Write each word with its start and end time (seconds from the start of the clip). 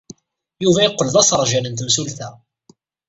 Yuba 0.63 0.79
yeqqel 0.83 1.09
d 1.13 1.15
aseṛjan 1.21 1.65
n 1.69 1.73
temsulta. 1.79 2.29